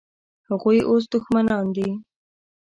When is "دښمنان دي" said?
1.13-1.89